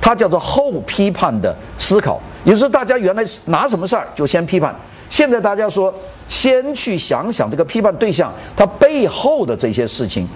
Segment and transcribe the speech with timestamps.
[0.00, 2.20] 它叫做后批判的思考。
[2.44, 4.74] 也就是大家原来拿什么事儿就先批判，
[5.10, 5.92] 现在大家说
[6.26, 10.26] 先去想想这个批判对象它背后的这些事情，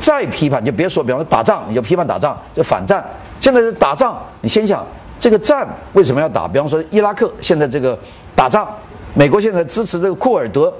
[0.00, 3.04] 再批判就别说，比方说打仗你就批判打仗，就反战。
[3.40, 4.86] 现在是打仗，你先想
[5.18, 6.46] 这个战为什么要打？
[6.46, 7.98] 比方说伊拉克现在这个
[8.36, 8.68] 打仗，
[9.14, 10.72] 美国现在支持这个库尔德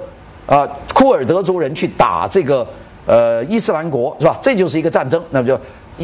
[0.45, 2.65] 啊，库尔德族人去打这个
[3.05, 4.37] 呃伊斯兰国是吧？
[4.41, 5.59] 这就是一个战争，那么就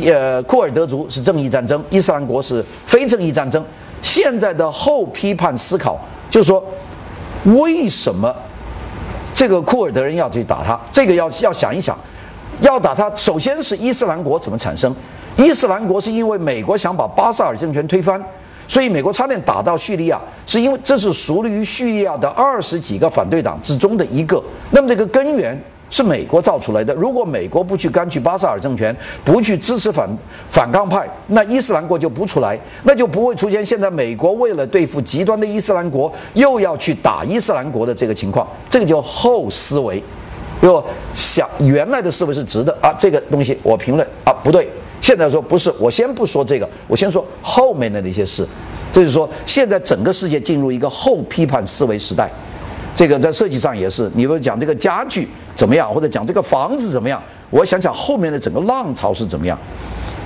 [0.06, 3.64] 呃库尔德族是正义战争，伊斯兰国是非正义战争。
[4.02, 6.64] 现在的后批判思考就是说，
[7.46, 8.34] 为什么
[9.34, 10.80] 这个库尔德人要去打他？
[10.92, 11.98] 这个要要想一想，
[12.62, 14.96] 要打他，首先是伊斯兰国怎么产生？
[15.36, 18.24] 伊斯兰国是因为美国想把巴萨尔政权推翻，
[18.68, 24.42] 所以美国差点打到叙利亚，是因为这是属于叙利亚的二十几个反对党之中的一个。
[24.72, 25.60] 那么这个根源。
[25.90, 26.94] 是美国造出来的。
[26.94, 30.10] 如果美国不去干预巴萨尔政权，不去支持反
[30.50, 38.48] 反抗派，那伊斯兰国就不出来，那就不会出现现在美国为了对付极端的伊斯兰国，又要去打伊斯兰国的这个情况。
[38.70, 40.04] 这个叫后思维，
[40.62, 44.70] 就想原来的思维是直的啊，这个东西我评论啊不对。
[45.00, 48.46] 现在说不是，我先不说这个，我先说后面的那些事。
[48.92, 52.32] 就是说，现在整个世界进入一个后批判思维时代。
[52.96, 55.28] 这个在设计上也是，你们讲这个家具
[55.58, 57.22] 怎么样，或者讲这个房子怎么样？
[57.50, 59.58] 我想想后面的整个浪潮是怎么样。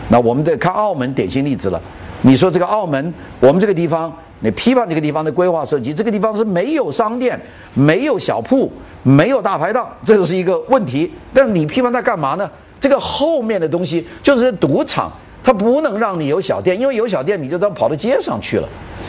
[0.10, 1.82] 那我们得看澳门典型例子了。
[2.24, 7.40] 你说这个澳门，我们这个地方，你批判这个地方的规划设计，这个地方是没有商店、
[7.74, 8.70] 没有小铺、
[9.04, 11.10] 没有大排档，这就是一个问题。
[11.34, 12.50] 但你批判它干嘛呢？
[12.80, 15.10] 这个后面的东西就是赌场，
[15.44, 18.68] 它不能让你有小店，因为有小店你就都跑到街上去了。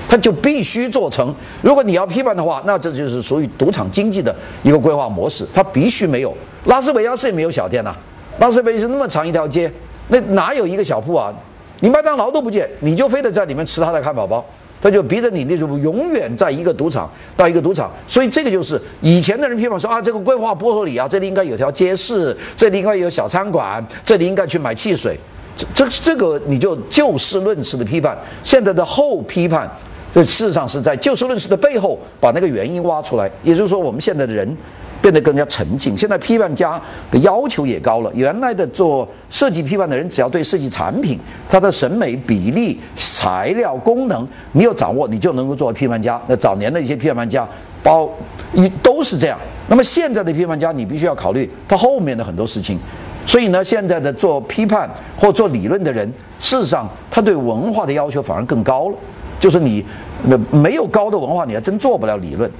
[0.09, 1.35] 它就必须做成。
[1.63, 5.47] 如果你要批判的话，那这就是属于赌场经济的一个规划模式。
[5.55, 6.37] 它必须没有。
[6.67, 7.95] 拉斯维加斯也没有小店呐，
[8.39, 9.73] 拉斯维加斯那么长一条街，
[10.09, 11.33] 那哪有一个小铺啊？
[11.81, 14.45] 你麦当劳都不见，你就非得在里面吃他的汉堡包，
[14.83, 17.91] 他就逼着你那种永远在一个赌场到一个赌场。
[18.07, 25.19] 所以这个就是以前的人批判说啊，这个规划不合理啊，这里应该有条街市，这里应该有小餐馆，这里应该去买汽水。
[25.57, 28.17] 这这这个你就就事论事的批判。
[28.43, 29.71] 现在的后批判。
[30.15, 34.55] 这事实上是在就事论事的背后把那个原因挖出来，也就是说，我们现在的人
[35.01, 35.97] 变得更加沉静。
[35.97, 36.79] 现在批判家
[37.11, 38.13] 的要求也高了。
[38.15, 41.19] 原来的做设计批判的人，只要对设计产品、
[41.49, 46.21] 它的审美比例、材料、功能你有掌握，你就能够做批判家。
[46.27, 47.49] 那早年的一些批判家，
[47.83, 48.07] 包
[48.53, 49.39] 一都是这样。
[49.67, 52.79] 那么现在的批判家，你必须要考虑他后面的很多事情。
[53.27, 56.07] 所以呢，现在的做批判或做理论的人，
[56.41, 58.97] 事实上他对文化的要求反而更高了。
[59.39, 59.85] 就是你，
[60.25, 62.51] 那没有高的文化，你还真做不了理论。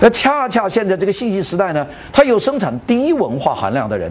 [0.00, 4.10] 那恰恰现在这个信息时代呢，它有生产低文化含量的人，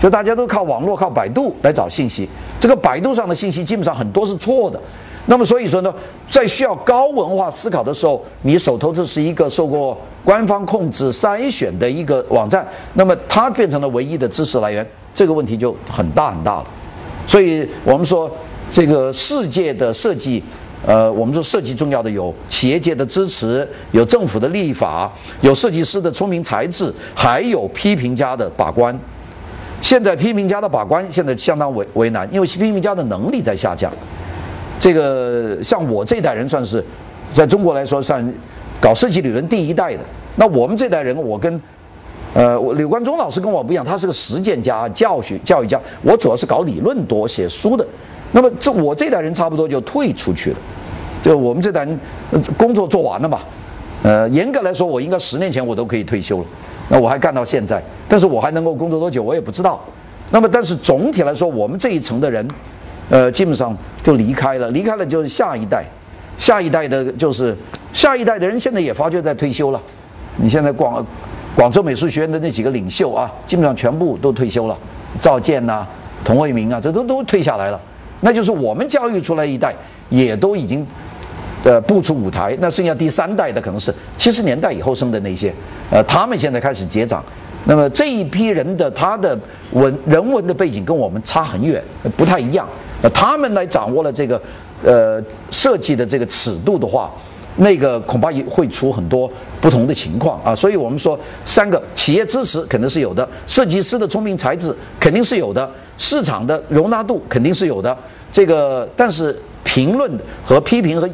[0.00, 2.28] 就大家都靠网络、靠百度来找信息。
[2.58, 4.80] 这个百度上的信息基本上很多是错的。
[5.26, 5.94] 那么所以说呢，
[6.30, 16.66] 在需要高文化思考的时候，你手头这是一个受过官方控制筛选的一个网站，那么它变成了唯一的知识来源，这个问题就很大很大了。
[17.26, 18.30] 所以我们说，
[18.70, 20.42] 这个世界的设计。
[20.84, 25.08] 呃，我们说设计重要的有企业界的支持，有政府的立法，
[25.40, 28.98] 有设计师的聪明才智，还有批评家的把关。
[29.80, 33.92] 现在批评家的把关现在相当为为难，因为批评家的能力在下降。
[34.82, 36.84] 这个像我这代人算是
[37.32, 38.34] 在中国来说算
[38.80, 40.00] 搞设计理论第一代的。
[40.34, 41.62] 那我们这代人，我跟
[42.34, 47.86] 呃柳冠中老师跟我不一样，他是个实践家、教学教育家，我主要是搞理论多、写书的。
[48.32, 50.58] 那么这我这代人差不多就退出去了，
[51.22, 52.00] 就我们这代人
[52.58, 53.38] 工作做完了嘛，
[54.02, 56.46] 呃，严格来说我应该十年前我都可以退休了，
[56.88, 59.80] 那我还干到现在，但是我还能够工作多久我也不知道。
[60.32, 62.44] 那么但是总体来说，我们这一层的人，
[63.12, 65.84] 呃，基本上就离开了，离开了就是下一代，
[66.38, 67.54] 下一代的就是
[67.92, 69.78] 下一代的人现在也发觉在退休了。
[70.36, 71.06] 你现在广
[71.54, 74.78] 广州美术学院的那几个领袖啊，基本上全部都退休了，
[75.20, 75.86] 赵建呐、
[76.24, 77.78] 童卫明啊，这都都退下来了。
[78.22, 79.74] 那就是我们教育出来一代，
[80.08, 80.86] 也都已经，
[81.64, 82.56] 呃，步出舞台。
[82.62, 85.52] 那剩下第三代的可能是七十年代以后生的那些，
[85.90, 87.22] 呃，他们现在开始结长。
[87.66, 89.38] 那么这一批人的他的
[89.72, 91.82] 文人文的背景跟我们差很远，
[92.16, 92.66] 不太一样。
[93.02, 94.40] 那他们来掌握了这个，
[94.84, 97.10] 呃，设计的这个尺度的话，
[97.56, 100.54] 那个恐怕也会出很多不同的情况啊。
[100.54, 105.68] 所以我们说，三个企业支持肯定是有的，设计师的聪明才智肯定是有的。
[105.98, 107.96] 市场的容纳度肯定是有的，
[108.32, 110.10] 这个但是评论
[110.44, 111.08] 和批评和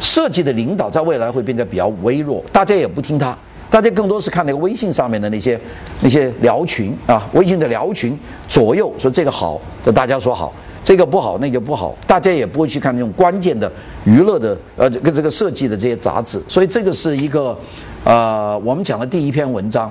[0.00, 3.36] 设计的领导在未来会变得比较微弱，大家也不听他，
[3.68, 5.60] 大家更多是看那个微信上面的那些
[6.00, 8.18] 那些聊群啊，微信的聊群
[8.48, 10.52] 左右说这个好，就大家说好，
[10.84, 13.70] 这个不好，那个不好，大家也不会去看那种关键的
[14.04, 16.40] 娱乐的呃这个这个设计的这些杂志。
[16.46, 17.58] 所以这个是一个
[18.04, 19.90] 呃我们讲的第一篇文章。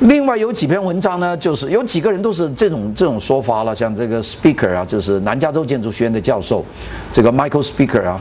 [0.00, 6.64] 另外有几篇文章呢，就是有几个人都是这种这种说法了，像这个 Speaker 啊，就是南加州建筑学院的教授，
[7.12, 8.20] 这个 Michael Speaker 啊，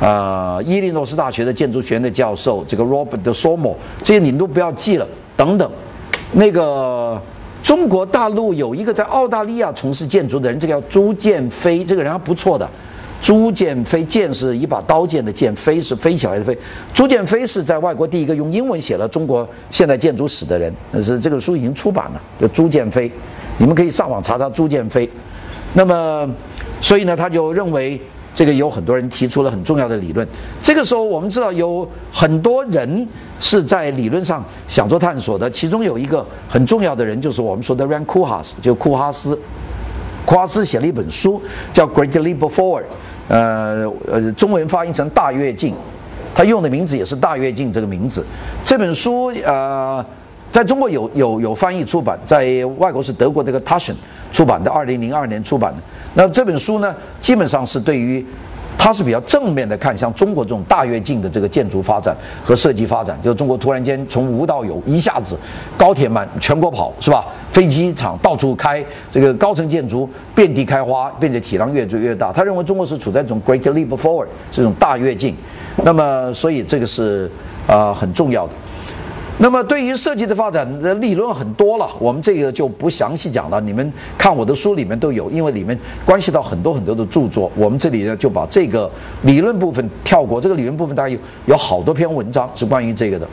[0.00, 5.06] 呃，伊利诺斯大学的建筑学院的教授，这个 Robert Somo，这些你都不要记了，
[5.36, 5.70] 等等。
[6.32, 7.20] 那个
[7.70, 12.68] 中国大陆有一个在澳大利亚从事建筑的人，这个叫朱建飞，这个人还不错的。
[13.22, 16.58] 朱建飞，剑是一把刀剑的剑，飞是飞起来的飞。
[16.92, 22.20] 朱建飞是在外国第一个用英文写了中国现代建筑史的人，但是这个书已经出版了。
[22.40, 23.08] 叫朱建飞，
[23.56, 25.08] 你们可以上网查查朱建飞。
[25.72, 26.28] 那么，
[26.80, 28.00] 所以呢，他就认为
[28.32, 30.26] 这个有很多人提出了很重要的理论。
[30.62, 33.06] 这个时候，我们知道有很多人
[33.38, 39.38] 是在理论上想做探索的，其中有一个很重要的人就是我们说的 Ran Koolhaas，就库哈斯。
[40.24, 41.40] 库哈斯写了一本书
[41.72, 42.82] 叫《Great Leap Forward》。
[43.28, 45.72] 呃呃，中文发音成大跃进，
[46.34, 48.24] 他用的名字也是大跃进这个名字。
[48.64, 50.04] 这本书呃，
[50.50, 53.94] 在中国有有有翻译出版，在外国是德国这个 Tashen
[54.32, 55.78] 出版的，二零零二年出版的。
[56.14, 58.24] 那这本书呢，基本上是对于。
[58.78, 65.36] 他是比较正面的看，像中国这种大跃进的这个建筑发展和设计发展，就中国突然间从无到有，一下子
[65.76, 67.26] 高铁满全国跑，是吧？
[67.52, 72.32] 飞机场到处开，这个高层建筑遍地开花，并且体量越做越大。
[72.32, 75.36] 他认为中国是处在一种 great leap forward 这种大跃进，
[75.84, 77.30] 那么所以这个是
[77.66, 78.52] 啊很重要的。
[79.42, 83.58] 那么对于设计的发展的理论很多了，我们这个就不详细讲了。
[83.62, 87.50] 你们看我的书里面都有，因为里面关系到很多很多的著作。
[87.56, 88.90] 我们这里呢就把这个
[89.22, 90.38] 理论部分跳过。
[90.38, 93.26] 这个理论部分大概有有好多篇文章是关于这个的。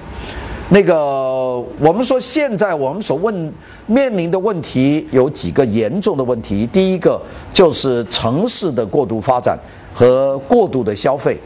[0.69, 3.53] 那个我们说现在我们所问
[3.85, 6.65] 面临的问题有几个严重的问题。
[6.67, 7.21] 第一个
[7.53, 9.59] 就是城市的过度发展
[9.93, 11.37] 和过度的消费，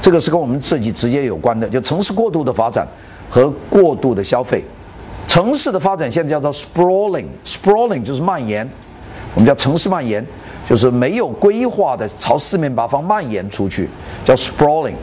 [0.00, 2.86] 这个是跟我们设计直接有关的，就城市过度的发展。
[3.30, 4.64] 和过度的消费，
[5.28, 8.68] 城市的发展现在叫做 sprawling，sprawling 就是蔓延，
[9.34, 10.24] 我们叫城市蔓延，
[10.68, 13.88] 就是没有规划的朝四面八方蔓延出去，
[14.24, 14.94] 叫 sprawling，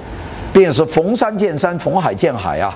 [0.51, 2.75] 并且是逢山见山，逢海见海啊。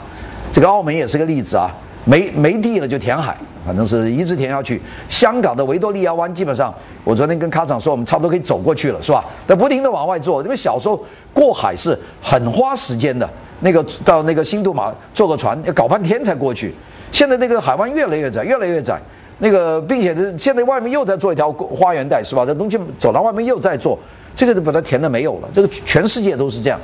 [0.53, 1.69] 这个澳门也是个例子啊，
[2.05, 4.81] 没没地了就填海，反正是一直填下去。
[5.09, 9.25] 香港的维多利亚湾基本上，我昨天跟卡长说，我们差不多可以走过去了，是吧？
[9.45, 11.01] 但不停的往外做，因为小时候
[11.33, 13.29] 过海是很花时间的。
[13.61, 16.73] 那个到那个新杜马坐个船要搞半天才过去，
[17.11, 18.99] 现在那个海湾越来越窄，越来越窄。
[19.43, 22.45] 那个并且是现在外面又在做一条花园带，是吧？
[22.45, 23.97] 这东西走廊外面又在做，
[24.35, 25.49] 这个就把它填的没有了。
[25.51, 26.79] 这个全世界都是这样。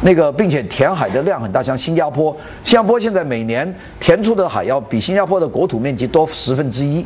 [0.00, 2.34] 那个并且填海的量很大，像新加坡，
[2.64, 7.04] 新加坡现在每年填出的海要比新加坡的国土面积多十分之一，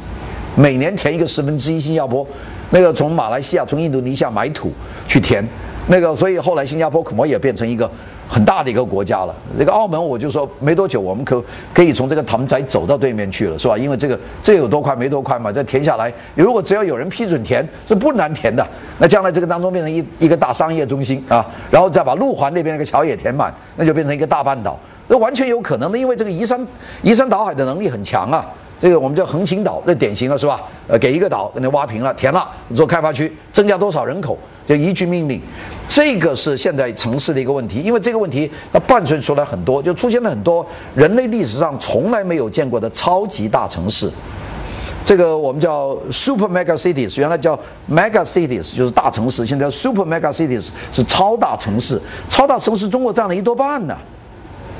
[0.54, 1.80] 每年填一个十分之一。
[1.80, 2.24] 新加坡
[2.70, 4.72] 那个从马来西亚、从印度尼西亚买土
[5.08, 5.44] 去填，
[5.88, 7.90] 那个所以后来新加坡可能也变成一个。
[8.28, 11.42] 很大的一个国家了，这个澳门我就说没多久，我们可
[11.72, 13.76] 可以从这个唐宅走到对面去了，是吧？
[13.76, 18.66] 因为这个这有多快没多快嘛，这填下来，如果只要有人批准填，是不难填的。
[18.98, 26.66] 那将来这个当中变成一一个大商业中心啊，然后再把路环那边那个桥也填满，那就变成一个大半岛，那完全有可能的，因为这个移山
[27.02, 28.44] 移山倒海的能力很强啊。
[28.80, 30.60] 这个我们叫横琴岛，那典型了，是吧？
[30.86, 34.36] 呃，给一个岛给你挖平了，填了做开发区，增加多少人口？
[34.66, 35.40] 就一句命令，
[35.86, 44.10] 这个是现在城市的一个问题，因为这个问题它伴随出来很多，就出现了很多人类历史上从来没有见过的超级大城市。
[45.04, 47.54] 这个我们叫 super mega cities，原来叫
[47.90, 52.00] mega cities，就是大城市，现在 super mega cities 是超大城市。
[52.30, 53.94] 超大城市中国占了一多半呢。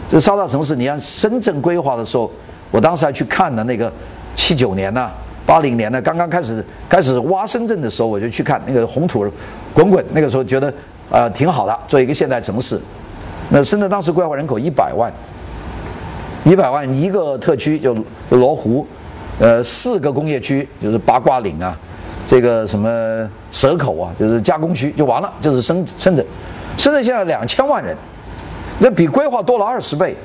[0.09, 2.30] 这超大城市，你看深圳规划的时候，
[2.75, 3.90] 我当时还去看了那个
[4.35, 5.09] 七九年呢。
[5.47, 9.31] 八零年呢，刚刚开始开始挖深圳的时候，我就去看那个红土
[9.73, 10.04] 滚滚。
[10.12, 10.73] 那个时候觉得
[11.09, 12.81] 啊挺好的，做一个现代城市。
[13.50, 15.12] 那深圳当时规划人口一百万，
[16.45, 17.95] 一百万一个特区就
[18.31, 18.85] 罗湖，
[19.38, 21.78] 呃四个工业区就是八卦岭啊，
[22.26, 26.26] 这个什么蛇口啊，就是加工区就完了，就是深深圳。
[26.78, 27.95] 深圳现在两千万人，
[28.78, 30.16] 那比规划多了二十倍。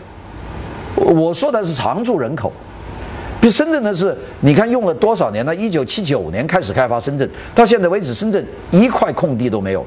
[1.00, 2.52] 我说的是常住人口。
[3.42, 5.56] 比深圳的是，你看用了多少年呢？
[5.56, 9.86] 一九七九年开始开发深圳，到现在为止，深圳一块空地都没有，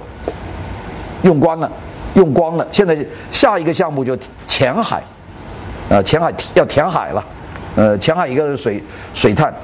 [1.23, 1.71] 用光了，
[2.15, 2.67] 用光了。
[2.73, 2.97] 现在
[3.31, 4.17] 下一个项目就
[4.49, 5.05] 前海，
[5.91, 7.23] 啊，前海要填海了，
[7.77, 9.55] 呃，前海一个水水探，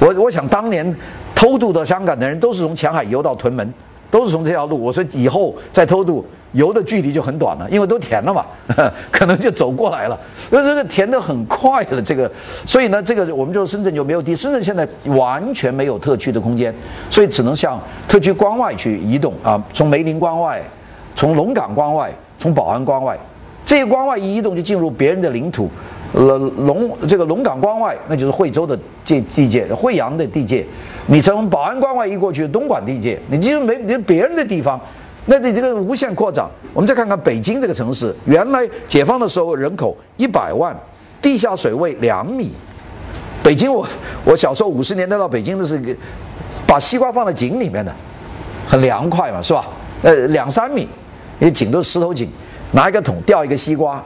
[0.00, 0.96] 我我想当年
[1.34, 3.74] 偷渡到香港的人都是从前海游到屯门，
[4.10, 4.82] 都是从这条路。
[4.82, 8.44] 我说以后再偷渡，游的距离就很短了，因为都填了嘛，
[9.12, 10.18] 可能就走过来了。
[10.50, 12.30] 那这个填的很快了，这个，
[12.66, 16.74] 所以呢，这个我们就深圳就没有地，深圳现在完全没有特区的空间，
[17.10, 20.62] 所以只能向特区关外去移动啊，从梅林关外，
[21.14, 23.18] 从龙岗关外，从宝安关外，
[23.64, 25.70] 这些关外一移动就进入别人的领土。
[26.14, 30.64] 龙龙这个龙岗关外，那就是惠州的界地界，惠阳的地界。
[31.06, 34.80] 你从宝安关外一过去，东莞地界，你就没你别人的地方，
[35.30, 36.50] 那你这个无限扩张。
[36.72, 40.74] 我们再看看北京这个城市，原来解放的时候人口一百万，
[41.20, 42.50] 地下水位两米。
[43.42, 43.86] 北京我
[44.24, 45.96] 我小时候五十年代到北京的是，
[46.66, 47.94] 把西瓜放在井里面的，
[48.66, 49.66] 很凉快嘛，是吧？
[50.02, 50.82] 呃，两三米，
[51.38, 52.26] 因为井都是石头井，
[52.72, 54.02] 拿一个桶吊一个西瓜。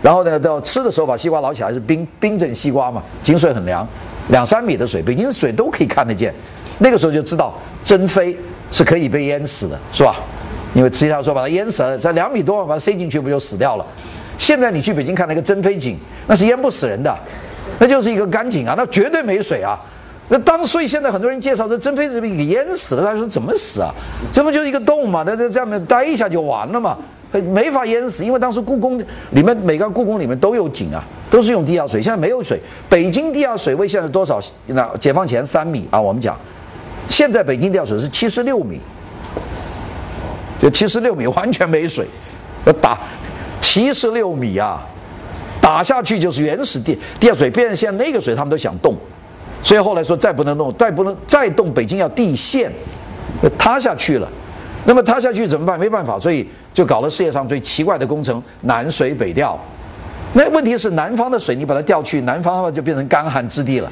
[0.00, 3.86] 然后呢，到吃的时候把西瓜捞起来是冰冰镇西瓜嘛，井水很凉，
[4.28, 6.32] 两三米的水，北京的水都可以看得见。
[6.78, 8.36] 那个时候就知道珍妃
[8.70, 10.16] 是可以被淹死的，是吧？
[10.74, 13.84] 因为实际上说把它淹死了，在两米多把它塞进去不就死掉了？
[14.38, 15.96] 现在你去北京看那个珍妃井，
[16.26, 17.14] 那是淹不死人的，
[17.78, 19.78] 那就是一个干井啊，那绝对没水啊。
[20.28, 23.92] 那当所以现在很多人介绍说珍妃是被给淹死了，他说怎么死啊？
[24.32, 25.24] 这不就是一个洞嘛？
[25.26, 26.96] 那在下面待一下就完了嘛？
[27.32, 28.98] 没法淹死，因为当时故宫
[29.30, 32.00] 里面每个故宫里面都有井啊，都是用地下水。
[32.00, 34.40] 现在没有水，北京地下水位现在是多少？
[34.66, 36.36] 那解放前三米啊，我们讲，
[37.06, 38.80] 现在北京地下水是七十六米，
[40.60, 42.06] 就七十六米完全没水，
[42.66, 42.98] 要打
[43.60, 44.80] 七十六米啊，
[45.60, 47.48] 打下去就是原始地地下水。
[47.50, 48.94] 变成现在那个水他们都想动，
[49.62, 52.70] 所以后来说再不能动，再不能再动，北京要地陷，
[53.58, 54.28] 塌下去了。
[54.84, 55.78] 那么塌下去怎么办？
[55.78, 56.48] 没办法，所以。
[56.72, 59.58] 就搞了世界上最奇怪的工程——南水北调。
[60.34, 63.90] 那问题是南方的水，你把它调去南方的话，就变成干旱之地了。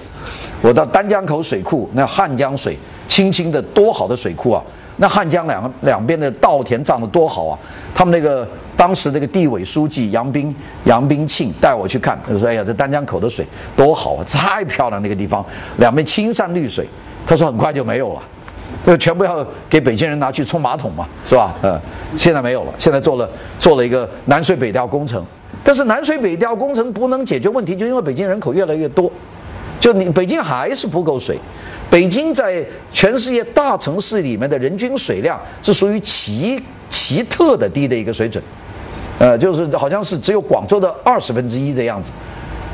[0.62, 4.62] 我到丹江口水库，那汉江水，清清的多好的水库啊！
[4.98, 7.58] 那汉江两两边的稻田长得多好啊！
[7.94, 15.44] 他们那个当时那个地委书记杨斌杨斌庆带我去看，他说：“哎呀，这丹江口的水多好啊，太漂亮那个地方，
[15.78, 16.86] 两边青山绿水。”
[17.26, 18.22] 他说：“很快就没有了。”
[18.86, 21.54] 就全部要给北京人拿去冲马桶嘛，是吧？
[21.62, 21.80] 呃，
[22.16, 23.28] 现在没有了，现在做了
[23.58, 25.24] 做了一个南水北调工程，
[25.62, 29.10] 但是南水北调工程不能解决问题，就因为北京人口越来越多，
[29.80, 31.38] 就你北京还是不够水。
[31.90, 38.42] 北京在全世界大城市里面的人均水量是属于奇奇特的低的一个水准，
[39.18, 42.10] 呃，就是好像是只有广州的二十分之一这样子。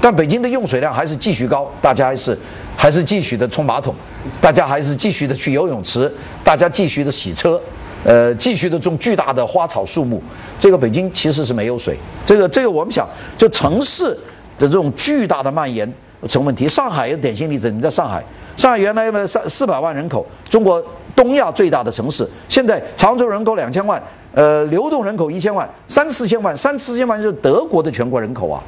[0.01, 2.37] 但北京的用水量还是继续高，大家还是
[2.77, 3.95] 还是继续的冲马桶，
[4.41, 7.61] 大家还是继续的去游泳池，大家继续的洗车，
[8.03, 10.21] 呃，继续的种巨大的花草树木。
[10.59, 11.97] 这个北京其实是没有水，
[12.27, 13.09] 这个这个我们想，
[13.39, 14.11] 就城市
[14.59, 15.91] 的这种巨大的蔓延
[16.29, 16.69] 成问题。
[16.69, 18.23] 上海有典型例子，你在上海，
[18.57, 20.83] 上海原来有三四百万人口，中国
[21.15, 24.03] 东亚最大的城市，现在常住人口两千万，
[24.33, 28.63] 呃，流动人口一千万，三四千万，三四千万就是德国的全国人口啊。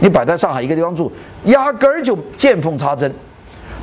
[0.00, 1.10] 你摆在上海一个地方住，
[1.44, 3.12] 压根儿就见缝插针。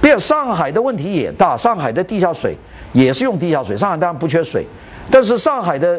[0.02, 2.54] 并且上海的问题也大，上海的地下水
[2.92, 3.78] 也是用地下水。
[3.78, 4.66] 上海当然不缺水，
[5.10, 5.98] 但是上海的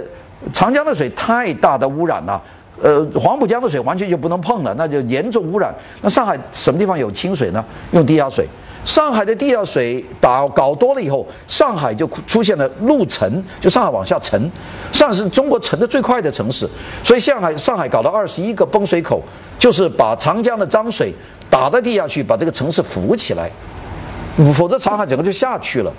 [0.52, 2.40] 长江的水太大的污染了，
[2.82, 5.74] 呃，黄浦江的水完全就不能碰了，那就严重污染。
[6.02, 7.64] 那上海什么地方有清水呢？
[7.92, 8.46] 用地下水。
[8.84, 14.38] 上海的地下水打搞多了以后，上海就出现了陆沉，就上海往下沉。
[14.92, 16.68] 上海是中国沉的最快的城市，
[17.02, 19.22] 所以上海上海搞了二十一个崩水口，
[19.58, 21.14] 就是把长江的脏水
[21.48, 23.50] 打到地下去，把这个城市浮起来，
[24.52, 25.90] 否则上海整个就下去了。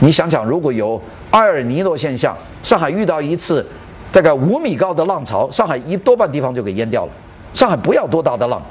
[0.00, 3.66] 你想想，如果有埃尔尼诺现象，上海遇到一次
[4.12, 7.12] 大概五米高的浪潮，上海一多半地方就给淹掉了。
[7.54, 8.62] 上海不要多大的浪。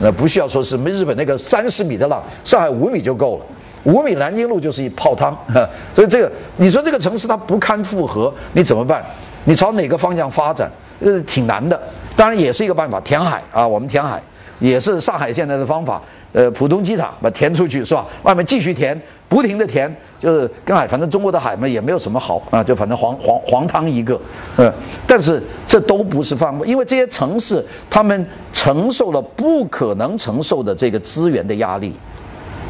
[0.00, 3.44] 那不需要说是没日本那个三十米的浪，上海五米就够了，
[3.82, 5.36] 五米南京路就是一泡汤，
[5.92, 9.04] 所以这个你说这个城市它不堪负荷，你怎么办？
[9.44, 10.70] 你朝哪个方向发展？
[11.00, 11.80] 呃，挺难的。
[12.14, 14.22] 当然也是一个办法，填海啊，我们填海
[14.60, 16.00] 也是上海现在的方法。
[16.32, 18.06] 呃，浦东机场把填出去是吧？
[18.22, 24.20] 外面继续填，不停的填，就是跟海，反正中国的海嘛也没有什么好啊，就反正黄黄黄汤一个，
[24.58, 24.70] 嗯。
[25.06, 31.94] 但是这都不是放，因为这些城市他们承受了不可能承受的这个资源的压力，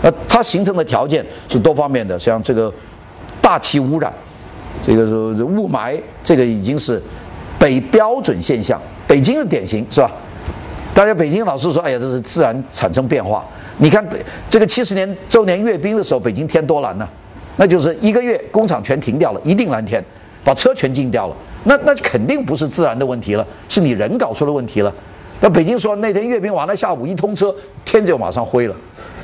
[0.03, 2.73] 呃，它形成的条件是多方面的，像这个
[3.43, 4.13] 大气污染，
[4.81, 5.13] 这个是
[5.43, 7.03] 雾霾，这个已经是
[7.59, 10.13] 北标准现象，北京的典型是吧？
[10.99, 13.47] 大家北京老是说，哎呀，这是自然产生变化。
[13.77, 14.05] 你看
[14.51, 17.09] 这个七十年周年阅兵的时候，北京天多蓝呢，
[17.57, 20.05] 那就是一个月工厂全停掉了，一定蓝天，
[20.43, 21.37] 把车全禁掉了。
[21.63, 24.93] 那那肯定不是自然的问题了，是你人搞出了问题了。
[25.41, 28.75] 那北京说那天阅兵完了，下午一通车，天就马上灰了，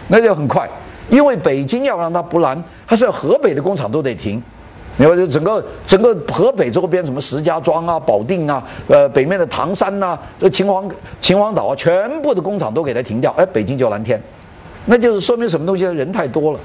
[0.07, 0.71] 那就很快。
[1.11, 4.41] 因为北京要让它不蓝，它是河北的工厂都得停，
[4.97, 10.89] 你看，就整个整个河北周边，什么石家庄啊、保定啊，呃，北面的唐山呐，这秦皇
[11.21, 14.23] 秦皇岛啊，全部的工厂都给它停掉，哎，北京就蓝天，
[14.87, 15.83] 那就是说明什么东西？
[15.85, 16.61] 人太多了。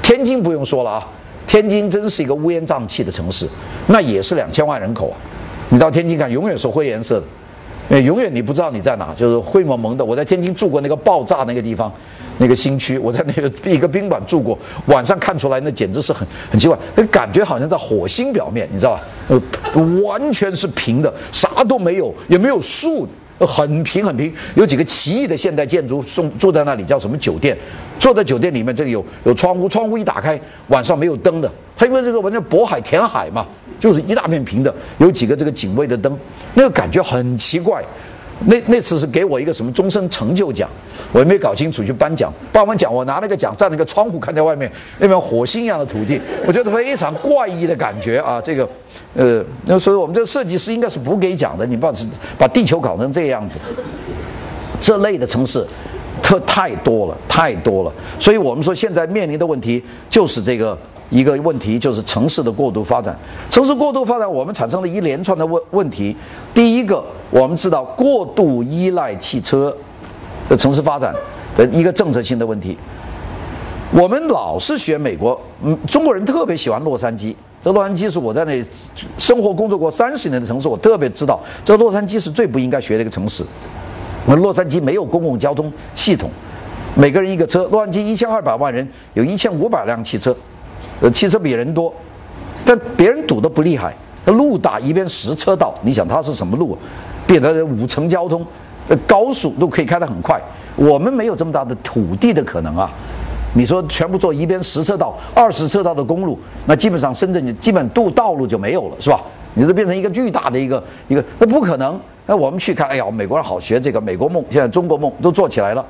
[0.00, 1.08] 天津不用说了啊，
[1.48, 3.48] 天津真是一个乌烟瘴气的城市，
[3.88, 5.16] 那也是两千万人口啊。
[5.68, 7.20] 你到天津看，永远是灰颜色
[7.90, 10.04] 的，永远你不知道你在哪，就是灰蒙蒙的。
[10.04, 11.92] 我在天津住过那个爆炸那个地方。
[12.38, 19.00] 那个新区，我在那个 一个宾馆住过，晚上看出来那简直是很很奇怪，那感觉好像在火星表面，你知道吧？
[19.28, 23.08] 呃，完全是平的，啥都没有，也没有树，
[23.40, 24.32] 很平很平。
[24.54, 27.56] 有几个奇异的现代建筑，住住在那里叫什么酒店？
[27.98, 30.38] 坐在酒店里面，这里有有窗户，窗户一打开，
[30.68, 33.46] 晚上没有灯的，它因为这个完全渤海填海嘛，
[33.80, 36.16] 就是一大片平的，有几个这个警卫的灯，
[36.54, 37.82] 那个感觉很奇怪。
[38.44, 40.68] 那那次是给我一个什么终身成就奖，
[41.10, 42.30] 我也没搞清楚去颁奖。
[42.52, 48.40] 颁完奖，我拿了个奖，站那个窗户看在外面，那边火星一样的土地，我觉得非常怪异的感觉啊。
[48.40, 48.68] 这个，
[49.14, 51.64] 呃，那所以我们这个设计师应该是不给奖的。
[51.64, 51.90] 你把
[52.36, 53.58] 把地球搞成这样子，
[54.78, 55.66] 这类的城市，
[56.22, 57.92] 特太多了，太多了。
[58.18, 60.78] 所以我们说现在面临的问题就是这个。
[61.10, 63.16] 一个问题就是城市的过度发展。
[63.48, 66.16] 城市过度发展，我们产生了一连串的问问题。
[66.52, 69.74] 第一个，我们知道过度依赖汽车
[70.48, 71.14] 的城市发展
[71.56, 72.76] 的一个政策性的问题。
[73.92, 77.34] 我们老是学美国，嗯，中国人特别喜欢洛杉矶。
[77.62, 78.64] 这洛杉矶是我在那里
[79.18, 83.44] 生活工作过三十年的城市，我特别知道，这洛杉矶是最不应该学的一个城市。
[84.24, 86.28] 我们洛杉矶没有公共交通系统，
[86.96, 87.64] 每个人一个车。
[87.70, 90.36] 洛杉矶一千二百万人，有一千五百辆汽车。
[91.00, 91.92] 呃，汽车比人多，
[92.64, 93.94] 但别人堵得不厉害。
[94.24, 96.76] 那路大，一边十车道，你想它是什么路？
[97.26, 98.44] 变得五层交通，
[98.88, 100.40] 呃，高速都可以开得很快。
[100.74, 102.90] 我们没有这么大的土地的可能啊！
[103.54, 109.20] 你说全部做一边十车道、二十车道的公路，那基本上深圳就基本度道路就没有了，是吧？
[109.54, 111.98] 你都变成一个巨大的一个一个，那不可能。
[112.26, 115.84] 那我们去看，哎呀，美国人好学这个美国梦，现在中国梦都做起来了。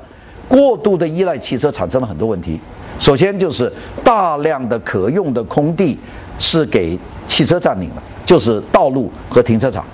[0.47, 2.59] 过度的依赖汽车产生了很多问题。
[2.99, 3.71] 首先就是
[4.03, 5.97] 大量的可用的空地
[6.39, 9.85] 是给汽车占领了，就是道路和停车场。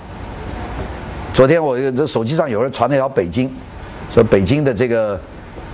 [1.32, 3.50] 昨天我这手机上有人传了一条北京，
[4.12, 5.20] 说北京的这个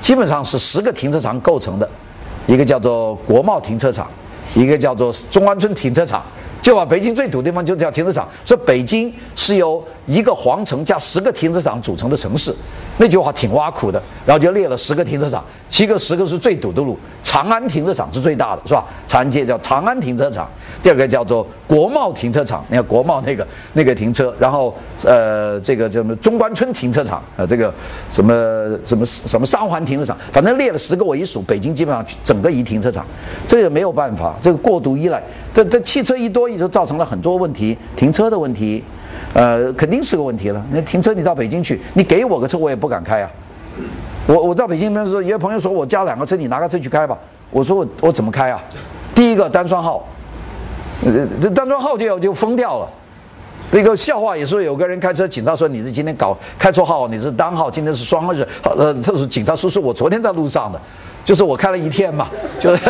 [0.00, 1.88] 基本上是十个停车场构成的，
[2.46, 4.08] 一个叫做国贸停车场，
[4.54, 6.24] 一个叫做中关村停车场。
[6.62, 12.54] 就把北京最堵的地方就叫停车场，说北京是由一个皇城加十个停车场组成的城市，
[12.98, 14.00] 那句话挺挖苦的。
[14.26, 18.84] 然后就列了十个停车场，七个十个是最堵的路，长安停车场是最大的，是吧？
[19.08, 20.48] 长安街叫长安停车场，
[20.82, 27.72] 第二个叫做国贸停车场，你看国贸那个那个停车，然后呃这个叫什么中关村停车场啊，这个
[28.10, 33.04] 什么什么什么三环停车场，反正列了十个，我一数，北京基本上整个一停车场，
[33.48, 35.22] 这个没有办法，这个过度依赖。
[35.52, 38.84] 这这汽车一多，也就造成了很多问题，停车的问题，
[39.34, 40.64] 呃，肯定是个问题了。
[40.70, 43.30] 那停车，你到北京去，你给我个车，我也不敢开啊。
[44.26, 47.18] 我我到北京，比如说，有个朋友说我加两个车，你拿个车去开吧。
[47.50, 48.62] 我说我我怎么开啊？
[49.12, 50.06] 第一个单双号，
[51.04, 52.88] 呃，这单双号就要就封掉了。
[53.72, 58.46] 那个笑话也是，有个人开车，警察说你是今天搞开错号，你是单号，今天是双号日。
[58.62, 60.80] 呃，他说警察叔叔，我昨天在路上的，
[61.24, 62.28] 就是我开了一天嘛，
[62.60, 62.70] 就。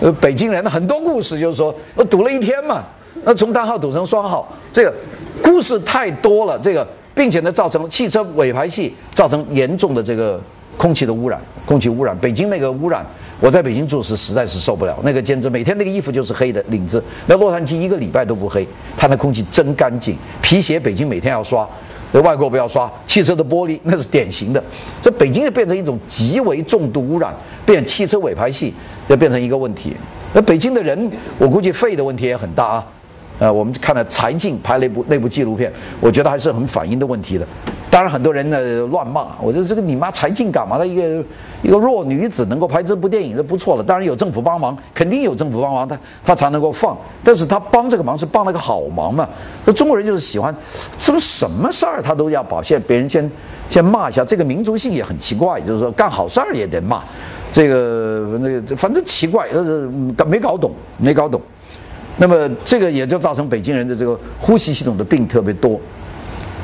[0.00, 2.82] 呃，北京人的很多故事就是说，我堵了一天嘛，
[3.24, 4.92] 那从单号堵成双号，这个
[5.42, 6.58] 故事太多了。
[6.58, 10.40] 这个，并且呢，造成汽车尾排气造成严重的这个
[10.76, 12.16] 空气的污染，空气污染。
[12.18, 13.06] 北京那个污染，
[13.40, 17.02] 我在北京住是实在是受不了，那个简直每天那个衣服就是黑的领子。
[17.26, 20.16] 那洛杉矶一个礼拜都不黑，它那空气真干净。
[20.42, 21.66] 皮鞋北京每天要刷。
[22.22, 24.62] 外国不要刷汽车的玻璃，那是典型的。
[25.02, 27.34] 这北京就变成一种极为重度污染，
[27.66, 28.72] 变汽车尾排气
[29.08, 29.96] 就变成一个问题。
[30.32, 32.86] 那北京的人，我估计肺的问题也很大啊。
[33.40, 37.44] 呃，我们看了柴静拍了一部那部纪录片，我觉得还是很反映的问题的。
[37.90, 38.60] 当然，很多人呢
[38.92, 40.78] 乱骂，我觉得这个你妈柴静干嘛？
[40.78, 41.24] 她一个
[41.62, 43.82] 一个弱女子能够拍这部电影，这不错了。
[43.82, 46.96] 当然有政府帮忙，肯定有政府帮忙，她她才能够放。
[47.24, 49.28] 但是她帮这个忙是帮了个好忙嘛？
[49.64, 50.54] 那中国人就是喜欢，
[50.96, 53.28] 这么什么事儿他都要把先别人先
[53.68, 57.02] 先骂一下，这个民族性也很奇怪，就是说干好事儿也得骂，
[57.54, 59.88] 这个那个反正奇怪，呃，
[60.26, 61.40] 没搞懂，没搞懂。
[62.16, 65.80] 那么这个也就造成北京人的这个呼吸系统的病特别多，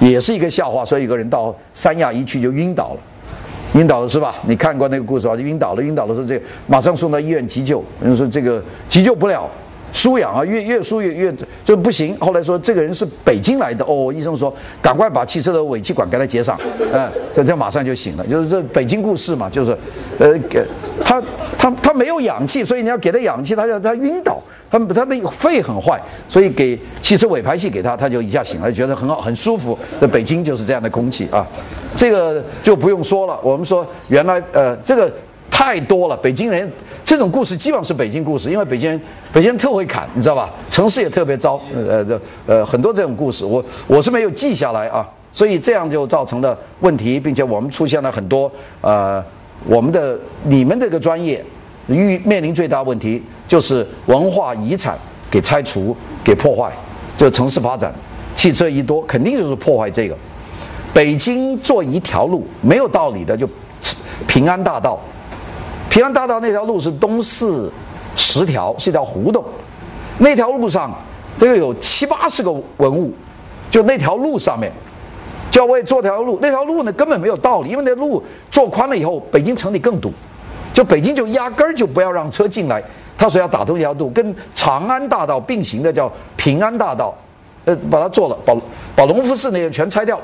[0.01, 0.85] 也是一个笑话。
[0.85, 3.01] 说有个人到三亚一去就晕倒了，
[3.75, 4.35] 晕倒了是吧？
[4.49, 5.37] 你看过那个故事吧？
[5.37, 9.49] 就晕倒了，晕倒了说这马上送到医院急救，人说这个急救不了，
[9.93, 12.17] 输氧啊，越越输越越就不行。
[12.19, 16.59] 后来说这个人是北京来的，哦，医生说赶快把汽车的尾气管给他接上，
[16.93, 18.27] 嗯，这这马上就醒了。
[18.27, 19.77] 就是这北京故事嘛，就是，
[20.19, 20.65] 呃，给
[21.05, 21.23] 他
[21.59, 29.79] 他他没有氧气，所以你要给他氧气，他就他晕倒，他他的肺很坏，所以给汽车尾排气给他，他就一下醒了，觉得很好很舒服。
[30.01, 31.47] 那北京就是这样的空气啊，
[31.97, 33.39] 这个就不用说了。
[33.43, 35.11] 我们说原来呃这个。
[35.61, 36.73] 太多了，北京人
[37.05, 38.99] 这种故事基本上是北京故事，因为北京人
[39.31, 40.49] 北京人特会砍，你知道吧？
[40.71, 49.23] 城市也特别糟，呃呃呃，很多这种故事，我我是没有记下来啊，所以这样就造成了问题，并且我们出现了很多呃，
[49.67, 51.45] 我们的你们这个专业
[51.89, 54.97] 遇面临最大问题就是文化遗产
[55.31, 55.95] 给拆除、
[56.25, 56.73] 给破坏，
[57.19, 57.93] 就城市发展，
[58.35, 60.17] 汽车一多，肯定就是破坏这个。
[60.95, 63.47] 北京做一条路没有道理的，就
[64.27, 64.99] 平安大道。
[65.91, 67.71] 平安大道那条路是东四
[68.15, 69.45] 十条，是一条胡同。
[70.19, 70.95] 那条路上，
[71.37, 73.13] 这个有七八十个文物，
[73.73, 74.73] 就那条路上面，
[75.51, 76.39] 就要为做条路。
[76.41, 78.23] 那条路呢根本没有道理，因为那路
[78.53, 80.13] 做宽了以后，北京城里更堵。
[80.73, 82.81] 就北京就压根儿就不要让车进来。
[83.19, 87.13] 他说要打通一条路，跟长安大道并行的叫平安大道，
[87.65, 88.55] 呃，把它做了，把
[88.95, 90.19] 把隆福寺那些全拆掉。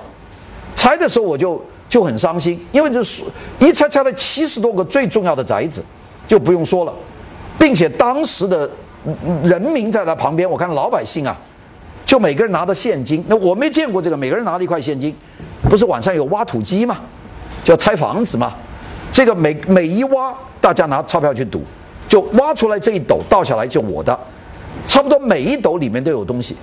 [0.76, 1.60] 拆的时候我就。
[1.88, 3.22] 就很伤心，因为这是
[3.58, 5.82] 一拆拆了七十多个最重要的宅子，
[6.26, 6.92] 就不用说了，
[7.58, 8.68] 并且当时的
[9.44, 11.36] 人民在他旁边，我看老百姓啊，
[12.04, 15.14] 就每个人拿着现金，那我没见过这个，每个人拿了一块现金，
[15.62, 16.98] 不是晚上有挖土机吗？
[17.62, 18.52] 就要拆房子嘛，
[19.12, 21.62] 这个每每一挖，大家拿钞票去赌，
[22.08, 24.18] 就挖出来这一斗倒下来就我的，
[24.88, 26.56] 差不多每一斗里面都有东西，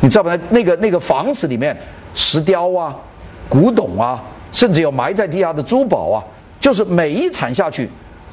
[0.00, 0.36] 你知道吧？
[0.50, 1.76] 那个那个房子里面
[2.14, 2.96] 石雕啊。
[3.54, 6.18] 古董啊，甚至有埋在地下的珠宝啊，
[6.60, 7.88] 就是每一铲下去，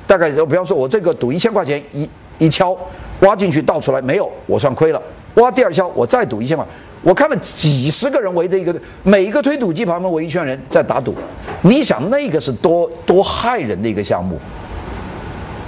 [0.08, 2.76] 大概就比方说，我这个赌一千块钱，一一敲
[3.20, 5.00] 挖进去倒出来没有，我算亏了。
[5.36, 6.66] 挖第二敲，我再赌一千块。
[7.04, 11.14] 我看了几十个人围着一个，每一个推土机旁边围一圈人在打赌。
[11.62, 14.40] 你想那个是多多害人的一个项目。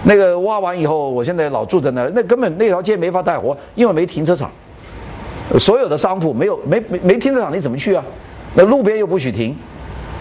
[0.05, 4.49] 那个挖完以后，我现在老住在那，那根本那条街没法带活，因为没停车场。
[5.59, 8.03] 所有的商铺没有没没没停车场，你怎么去啊？
[8.55, 9.55] 那路边又不许停，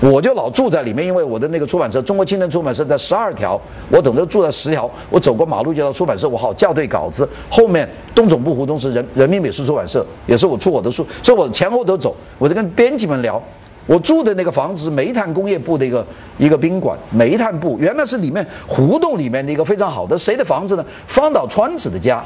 [0.01, 7.29] 我就老住在里面，因为我的那个出版社中国青年出版社在十二条，我等着住在十条，我走过马路就到出版社，我好校对稿子。
[7.51, 13.41] 后面东总部胡同是人人民美术出版社，也是我出我的书，所以我前后都走，我就跟编辑们聊。
[13.87, 16.07] 我住的那个房子是煤炭工业部的一个
[16.39, 20.85] 一个宾馆，煤炭部原来是里面胡同里面的一个非常好的谁的房子呢？
[21.09, 22.23] 方岛川子的家，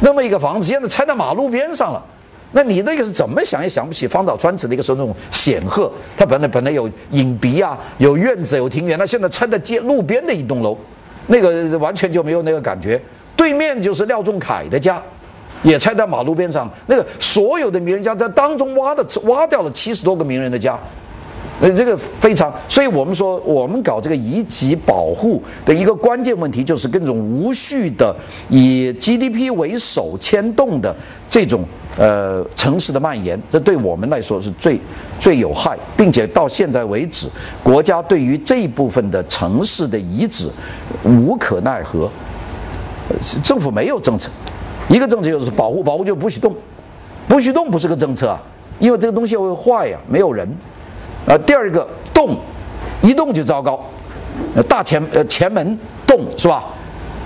[0.00, 2.04] 那么一个房子现在拆到马路边上了。
[2.56, 10.78] 那你那个是怎么想也想不起方岛川子那个时候那种显赫，他本来本来有影壁啊，有院子，有庭园，那现在拆在街路边的一栋楼，
[11.26, 13.00] 那个完全就没有那个感觉。
[13.36, 15.02] 对面就是廖仲恺的家，
[15.64, 20.78] 也拆在马路边上，那个所有的名人家在当中挖的挖掉了七十多个名人的家。
[21.60, 28.14] 呃，这个非常，所以我们说，我们搞这个遗迹保护的一个关键问题，就是各种无序的
[28.48, 30.94] 以 GDP 为首牵动的
[31.34, 31.64] 这种
[31.98, 34.80] 呃城市的蔓延，这对我们来说是最
[35.18, 37.26] 最有害，并且到现在为止，
[37.60, 40.48] 国家对于这一部分的城市的遗址
[41.02, 42.08] 无可奈何，
[43.42, 44.30] 政府没有政策，
[44.88, 46.54] 一个政策就是保护，保护就不许动，
[47.26, 48.40] 不许动不是个政策啊，
[48.78, 50.48] 因为这个东西会坏呀，没有人。
[51.26, 52.38] 呃，第二个动，
[53.02, 53.84] 一动就糟糕，
[54.54, 56.62] 呃，大前呃前门动是吧？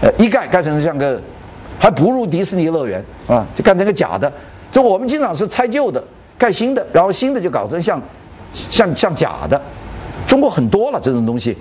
[0.00, 1.20] 呃，一盖盖成像个，
[1.78, 4.32] 还不如迪士尼乐园啊，就干成个假的。
[4.70, 6.02] 就我们经常是拆旧的
[6.36, 8.00] 盖新的，然后新的就搞成像
[8.52, 9.60] 像像假的。
[10.26, 11.56] 中国很多了这种东西，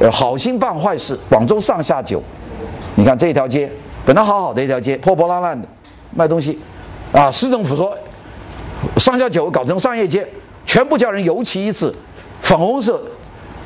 [0.00, 1.18] 呃，好心办坏事。
[1.28, 2.22] 广州上下九，
[2.96, 3.70] 你看这一条街
[4.04, 5.66] 本来好好的一条街，破破烂烂的
[6.14, 6.58] 卖东西，
[7.12, 7.96] 啊，市政府说
[8.96, 10.26] 上下九搞成商业街。
[10.66, 11.92] 全部叫人油漆一次，
[12.42, 13.00] 粉红色、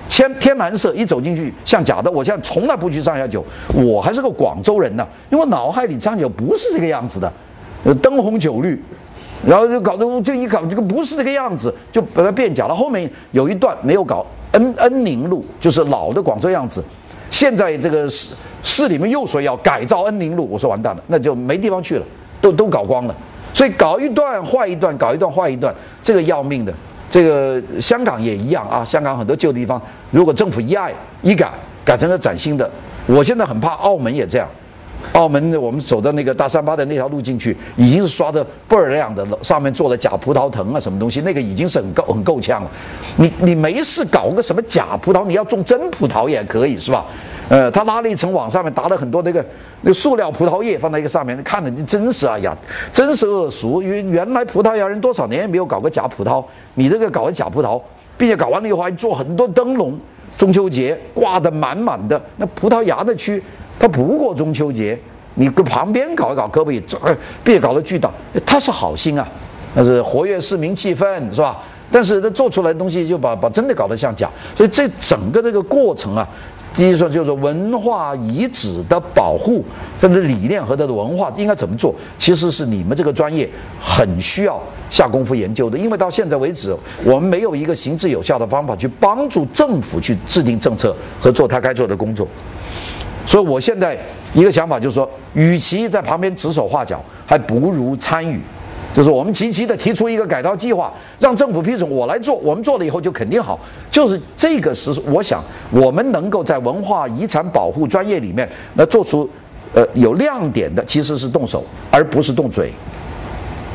[0.09, 2.11] 天天蓝色，一走进去像假的。
[2.11, 7.33] 我现在从来不去上下九，我还是个广州人呢，因为脑海里上下九不是这个样子的，
[7.85, 8.81] 呃，灯红酒绿，
[9.47, 12.75] 然后就搞得就一搞这个不是这个样子，就把它变假了。
[12.75, 16.85] 后面有一段没有搞，恩恩宁路就是老的广州样子，
[17.31, 22.07] 现在这个市市里面又说要改造恩宁路，我说完蛋了，那就没地方去了，
[22.41, 23.15] 都都搞光了，
[23.53, 26.73] 所以搞一段坏一段，搞一段坏一段，这个要命的。
[27.15, 31.49] 这个香港也一样啊，香港很多旧地方，如果政府一爱一改，
[31.85, 32.69] 改成了崭新的，
[33.07, 34.49] 我现在很怕澳门也这样。
[35.13, 42.71] 澳门我们走到那个大三巴的那条路进去，已经是刷的倍儿亮的了，上面做了假葡萄藤啊，什么东西，那个已经是很够很够呛了。
[43.15, 47.07] 你你没事搞个什么假葡萄，你要种真葡萄也可以是吧？
[47.49, 49.45] 呃，他拉了一层网，上面打了很多那个
[49.83, 52.57] 那塑料葡萄叶放在一个上面，看着你真是哎呀，
[52.91, 53.83] 真是恶俗。
[53.83, 56.43] 因为原来葡萄牙人多少年也没有搞过假葡萄，
[56.75, 57.81] 你这个搞个假葡萄，
[58.17, 59.99] 并且搞完了以后还做很多灯笼，
[60.39, 62.21] 中秋节挂的满满的。
[62.39, 63.43] 那葡萄牙的区，
[63.79, 64.99] 他不过中秋节，
[65.35, 66.83] 你搁旁边搞一搞胳膊也？
[67.45, 68.11] 别搞得巨大，
[68.47, 69.29] 他是好心啊，
[69.75, 71.59] 那是活跃市民气氛，是吧？
[71.95, 76.29] 但是他做出来的东西就把把真的搞得像假，所以这整个这个过程啊。
[76.75, 79.65] 第一说就是文化遗址的保护，
[80.01, 83.49] 它的理念和它的文化应该怎么做，其实是你们这个专业
[83.81, 85.79] 很需要下功夫研究的。
[85.79, 92.27] 因为到现在为止，我们没有一个行之有效的方法去帮助政府去制定政策和做他该做的工作。
[93.25, 93.97] 所以我现在
[94.33, 98.41] 一个想法就是说，与其在旁边指手画脚，还不如参与。
[98.95, 103.59] 就是我们积极的提出一个改造计划，让政府批准我来做，我们做了以后就肯定好。
[103.91, 109.29] 就是这个是我想我们能够在文化遗产保护专业里面，那做出
[109.75, 112.73] 呃有亮点的，其实是动手，而不是动嘴。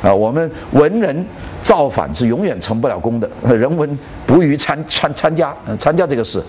[0.02, 1.26] 啊，我们文人
[1.62, 6.42] 造反是永远成不了功的，人文不于参参参加参加这个事。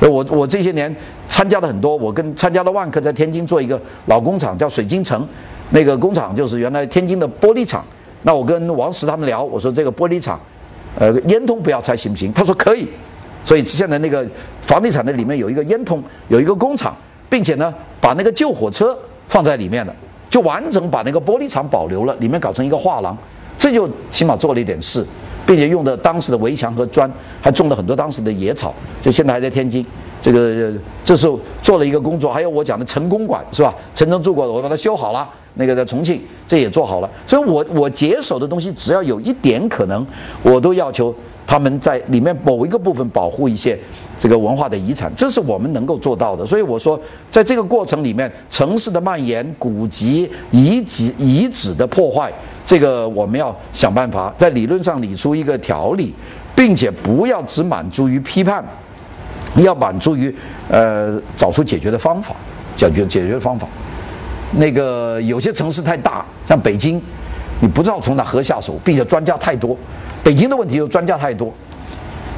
[0.00, 0.94] 我我这些年
[1.26, 5.26] 参加了很多，我跟参加了万科在天津做一个老工厂，叫水晶城。
[5.70, 7.84] 那个工厂就是原来天津的玻璃厂，
[8.22, 10.40] 那我跟王石他们聊，我说这个玻璃厂，
[10.98, 12.32] 呃，烟囱不要拆行不行？
[12.32, 12.88] 他说可以，
[13.44, 14.26] 所以现在那个
[14.62, 16.96] 房地产的里面有一个烟囱，有一个工厂，
[17.28, 19.94] 并且呢把那个旧火车放在里面了，
[20.30, 23.16] 就完整把那个玻璃厂保留了，里面搞成一个画廊，
[23.58, 25.04] 这就起码做了一点事，
[25.46, 27.10] 并且用的当时的围墙和砖，
[27.42, 29.84] 还种了很多当时的野草，就现在还在天津。
[30.20, 30.72] 这个
[31.04, 33.72] 这是做了一个工作，还有我讲的陈公馆是吧？
[33.94, 35.28] 陈诚住过的，我把它修好了。
[35.58, 37.10] 那个在重庆，这也做好了。
[37.26, 40.06] 所以，我我接手的东西，只要有一点可能，
[40.42, 41.14] 我都要求
[41.46, 43.78] 他们在里面某一个部分保护一些
[44.18, 46.46] 这个文化的遗产，这是我们能够做到的。
[46.46, 52.32] 所以我说，在这个过程里面，城市的蔓延、古籍、遗址、遗址的破坏，
[52.64, 56.14] 这个我们要想办法在理论上理出一个条理，
[56.54, 58.64] 并且不要只满足于批判，
[59.56, 60.32] 要满足于
[60.68, 62.34] 呃找出解决的方法，
[62.76, 63.66] 解决解决的方法。
[64.52, 67.00] 那个有些城市太大，像北京，
[67.60, 69.76] 你不知道从哪何下手，并且专家太多。
[70.22, 71.52] 北京的问题就专家太多。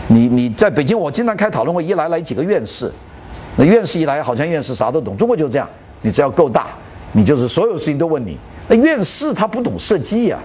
[0.08, 2.90] 你你在北京，我经常开讨论会，一来来几个院士，
[3.56, 5.16] 那院士一来，好像院士啥都懂。
[5.16, 5.68] 中国就这样，
[6.02, 6.68] 你只要够大，
[7.12, 8.36] 你就是所有事情都问你。
[8.68, 10.38] 那院士他不懂设计呀，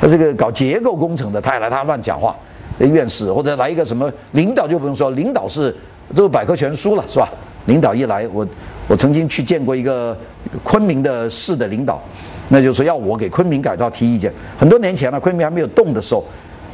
[0.00, 2.34] 他这个搞结构工程的，他也来他乱讲话。
[2.78, 5.76] 这院士或者来一个什么领导就不用说，领导是
[6.14, 7.28] 都是百科全书了，是吧？
[7.66, 8.46] 领导一来，我
[8.88, 10.16] 我曾经去见过一个
[10.62, 12.02] 昆明的市的领导，
[12.48, 14.32] 那就是要我给昆明改造提意见。
[14.58, 16.24] 很多年前了，昆明还没有动的时候，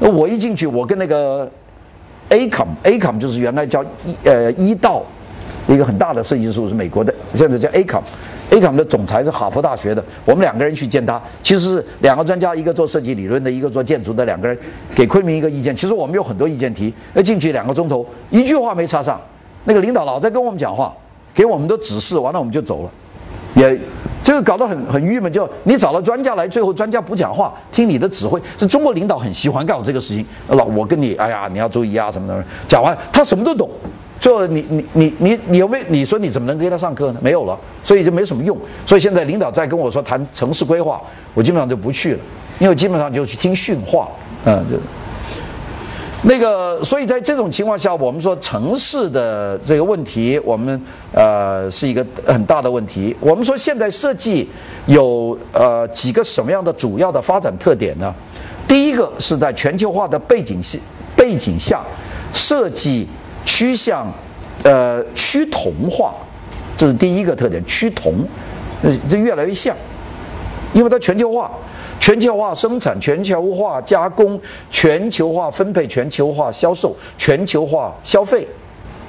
[0.00, 1.48] 我一进去，我跟那个
[2.30, 5.02] ACOM，ACOM 就是原来叫一呃一道
[5.68, 10.02] 一个很大的设计师，是美国的，现在叫 ACOM，ACOM 的总裁是哈佛大学的。
[10.24, 14.56] 我们两个人去见他，其实两个专家，一个做设计理论的，一个做建筑的，两个人
[14.94, 15.76] 给昆明一个意见。
[15.76, 19.20] 其实我们有很多意见提，要进去两个钟头，一句话没插上。
[19.64, 20.94] 那个领导老在跟我们讲话，
[21.38, 22.90] 给我们的指示，完了我们就走了，
[23.54, 23.78] 也
[24.24, 25.32] 这个搞得很很郁闷。
[25.32, 28.42] 就你找了专家来，最后专家不讲话，听你的指挥。
[28.58, 30.26] 是中国领导很喜欢干这个事情。
[30.48, 32.44] 老我跟你，哎呀，你要注意啊什么的。
[32.66, 33.70] 讲完他什么都懂，
[34.18, 35.84] 最后你你你你你有没有？
[35.86, 37.20] 你说你怎么能给他上课呢？
[37.22, 38.58] 没有了，所以就没什么用。
[38.84, 41.00] 所以现在领导在跟我说谈城市规划，
[41.34, 42.20] 我基本上就不去了，
[42.58, 44.08] 因为基本上就去听训话，
[44.44, 44.76] 嗯就。
[46.22, 50.80] 那个，所以在这种情况下，我们说城市的这个问题，我们
[51.12, 53.14] 呃是一个很大的问题。
[53.20, 54.48] 我们说现在设计
[54.86, 58.12] 有呃几个什么样的主要的发展特点呢？
[58.66, 60.76] 第一个是在全球化的背景下，
[61.16, 61.82] 背景下
[62.32, 63.06] 设计
[63.44, 64.12] 趋向
[64.64, 66.12] 呃趋同化，
[66.76, 68.26] 这是第一个特点，趋同，
[69.08, 69.76] 这越来越像，
[70.72, 71.48] 因为它全球化。
[72.00, 78.46] 全球化生产、全球化加工、全球化分配、全球化销售、全球化消费，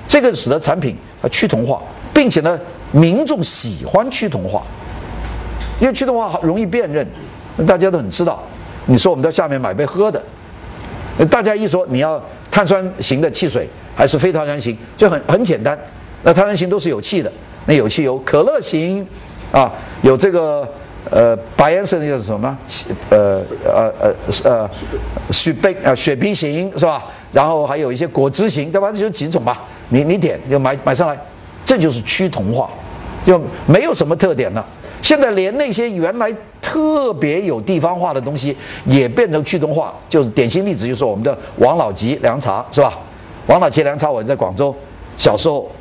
[0.08, 1.82] 这个使得产品啊趋同化，
[2.14, 2.60] 并且呢，
[2.92, 4.64] 民众喜欢趋同化，
[5.80, 7.08] 因为趋同化好容易辨认，
[7.66, 8.42] 大家都很知道。
[8.88, 10.22] 你说我们到下面买杯喝的，
[11.30, 15.78] 大家一说你要碳酸型的汽水还是非碳酸型，就很很简单。
[16.24, 17.32] 那碳酸型都是有气的，
[17.66, 19.08] 那有汽油，可乐型
[19.52, 19.72] 啊
[20.02, 20.68] 有这个。
[21.10, 22.58] 呃，白颜色那个是什么？
[23.10, 24.70] 呃呃呃呃，
[25.32, 27.06] 雪冰呃雪碧型是吧？
[27.32, 28.92] 然后还有一些果汁型，对吧？
[28.92, 29.64] 这就几种吧。
[29.90, 31.18] 你你点就买买上来，
[31.66, 32.70] 这就是趋同化，
[33.26, 34.64] 就没有什么特点了。
[35.02, 36.32] 现在连那些原来
[36.62, 42.94] 特别有地方化的东西也变成趋同化，就是典型例子就是我们的王老吉凉茶是吧？
[43.48, 44.76] 王老吉凉茶，我在广州
[45.18, 45.72] 小时候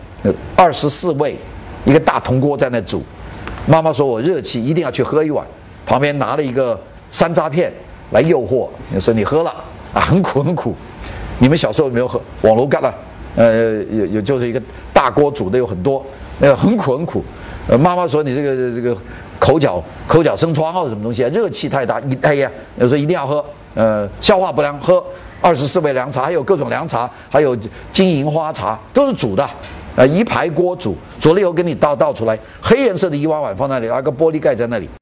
[0.56, 1.36] 二十四味，
[1.84, 3.02] 一个大铜锅在那煮。
[3.66, 5.46] 妈妈说我热气，一定要去喝一碗。
[5.84, 6.78] 旁边拿了一个
[7.10, 7.72] 山楂片
[8.10, 9.50] 来诱惑，你说你喝了
[9.92, 10.74] 啊，很苦很苦。
[11.38, 12.94] 你们小时候有没有喝网楼干了？
[13.36, 14.60] 呃，有有就是一个
[14.92, 16.04] 大锅煮的有很多，
[16.40, 17.24] 那个很苦很苦。
[17.80, 18.96] 妈妈说你这个这个
[19.38, 23.44] 口角口角生疮或什么东西啊，热气太大，一哎呀，有时候一定要喝。
[23.74, 25.02] 呃，消化不良喝
[25.40, 27.56] 二十四味凉茶，还有各种凉茶，还有
[27.92, 29.48] 金银花茶，都是煮的。
[29.98, 34.88] 啊，一排锅煮，煮了以后给你倒倒出来，黑颜色的一碗碗放那里，拿个玻璃盖在那里。